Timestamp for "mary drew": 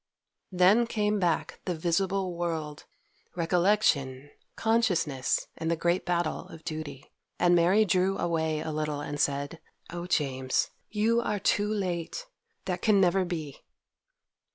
7.53-8.17